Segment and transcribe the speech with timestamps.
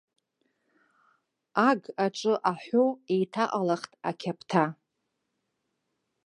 [1.69, 4.65] Аг-аҿы аҳәо еиҭаҟалахт ақьаԥҭа.